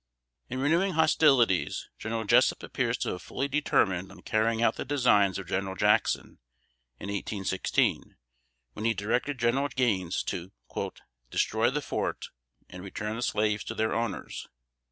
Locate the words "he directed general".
8.85-9.67